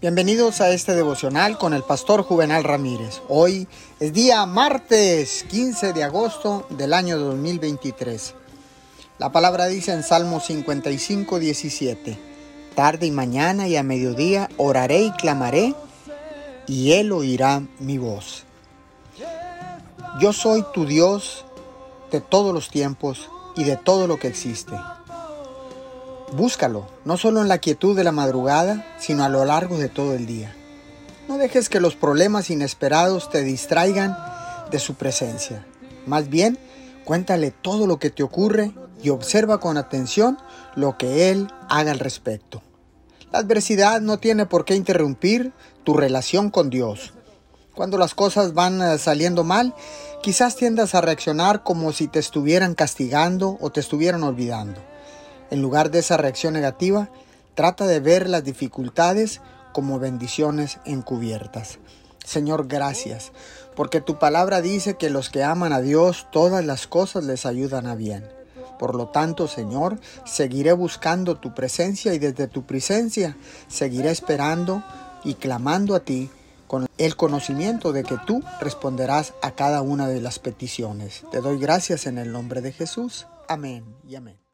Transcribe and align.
Bienvenidos 0.00 0.62
a 0.62 0.70
este 0.70 0.94
devocional 0.94 1.58
con 1.58 1.74
el 1.74 1.82
pastor 1.82 2.22
Juvenal 2.22 2.64
Ramírez. 2.64 3.20
Hoy 3.28 3.68
es 4.00 4.14
día 4.14 4.46
martes 4.46 5.44
15 5.50 5.92
de 5.92 6.04
agosto 6.04 6.66
del 6.70 6.94
año 6.94 7.18
2023. 7.18 8.34
La 9.18 9.30
palabra 9.30 9.66
dice 9.66 9.92
en 9.92 10.02
Salmo 10.02 10.40
55, 10.40 11.38
17, 11.38 12.18
Tarde 12.74 13.08
y 13.08 13.10
mañana 13.10 13.68
y 13.68 13.76
a 13.76 13.82
mediodía 13.82 14.48
oraré 14.56 15.02
y 15.02 15.12
clamaré, 15.12 15.74
y 16.66 16.92
Él 16.92 17.12
oirá 17.12 17.62
mi 17.78 17.98
voz. 17.98 18.44
Yo 20.18 20.32
soy 20.32 20.64
tu 20.72 20.86
Dios 20.86 21.44
de 22.10 22.22
todos 22.22 22.54
los 22.54 22.70
tiempos 22.70 23.28
y 23.54 23.64
de 23.64 23.76
todo 23.76 24.06
lo 24.06 24.18
que 24.18 24.28
existe. 24.28 24.72
Búscalo, 26.32 26.86
no 27.04 27.16
solo 27.16 27.42
en 27.42 27.48
la 27.48 27.58
quietud 27.58 27.96
de 27.96 28.04
la 28.04 28.12
madrugada, 28.12 28.86
sino 28.98 29.24
a 29.24 29.28
lo 29.28 29.44
largo 29.44 29.78
de 29.78 29.88
todo 29.88 30.14
el 30.14 30.26
día. 30.26 30.54
No 31.28 31.38
dejes 31.38 31.68
que 31.68 31.80
los 31.80 31.96
problemas 31.96 32.50
inesperados 32.50 33.30
te 33.30 33.42
distraigan 33.42 34.16
de 34.70 34.78
su 34.78 34.94
presencia. 34.94 35.66
Más 36.06 36.28
bien, 36.28 36.58
cuéntale 37.04 37.50
todo 37.50 37.86
lo 37.86 37.98
que 37.98 38.10
te 38.10 38.22
ocurre 38.22 38.72
y 39.02 39.10
observa 39.10 39.58
con 39.58 39.76
atención 39.76 40.38
lo 40.76 40.96
que 40.96 41.30
Él 41.30 41.48
haga 41.68 41.90
al 41.90 41.98
respecto. 41.98 42.62
La 43.32 43.40
adversidad 43.40 44.00
no 44.00 44.18
tiene 44.18 44.46
por 44.46 44.64
qué 44.64 44.76
interrumpir 44.76 45.52
tu 45.84 45.94
relación 45.94 46.50
con 46.50 46.70
Dios. 46.70 47.12
Cuando 47.74 47.98
las 47.98 48.14
cosas 48.14 48.54
van 48.54 48.82
eh, 48.82 48.98
saliendo 48.98 49.42
mal, 49.42 49.74
quizás 50.22 50.56
tiendas 50.56 50.94
a 50.94 51.00
reaccionar 51.00 51.62
como 51.62 51.92
si 51.92 52.08
te 52.08 52.18
estuvieran 52.18 52.74
castigando 52.74 53.56
o 53.60 53.70
te 53.70 53.80
estuvieran 53.80 54.22
olvidando. 54.22 54.80
En 55.50 55.62
lugar 55.62 55.90
de 55.90 55.98
esa 55.98 56.16
reacción 56.16 56.54
negativa, 56.54 57.10
trata 57.54 57.86
de 57.86 58.00
ver 58.00 58.28
las 58.28 58.44
dificultades 58.44 59.40
como 59.72 59.98
bendiciones 59.98 60.78
encubiertas. 60.84 61.78
Señor, 62.24 62.68
gracias, 62.68 63.32
porque 63.74 64.00
tu 64.00 64.18
palabra 64.18 64.60
dice 64.60 64.96
que 64.96 65.10
los 65.10 65.30
que 65.30 65.42
aman 65.42 65.72
a 65.72 65.80
Dios, 65.80 66.26
todas 66.30 66.64
las 66.64 66.86
cosas 66.86 67.24
les 67.24 67.46
ayudan 67.46 67.86
a 67.86 67.94
bien. 67.94 68.28
Por 68.78 68.94
lo 68.94 69.08
tanto, 69.08 69.48
Señor, 69.48 69.98
seguiré 70.24 70.72
buscando 70.72 71.36
tu 71.36 71.54
presencia 71.54 72.14
y 72.14 72.18
desde 72.18 72.46
tu 72.46 72.64
presencia 72.64 73.36
seguiré 73.68 74.10
esperando 74.10 74.82
y 75.24 75.34
clamando 75.34 75.94
a 75.94 76.00
ti 76.00 76.30
con 76.66 76.86
el 76.96 77.16
conocimiento 77.16 77.92
de 77.92 78.04
que 78.04 78.16
tú 78.26 78.42
responderás 78.60 79.34
a 79.42 79.50
cada 79.50 79.82
una 79.82 80.08
de 80.08 80.20
las 80.20 80.38
peticiones. 80.38 81.24
Te 81.32 81.40
doy 81.40 81.58
gracias 81.58 82.06
en 82.06 82.16
el 82.16 82.32
nombre 82.32 82.60
de 82.60 82.72
Jesús. 82.72 83.26
Amén 83.48 83.84
y 84.08 84.14
amén. 84.14 84.49